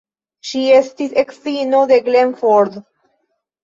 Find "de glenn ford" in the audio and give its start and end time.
1.95-2.85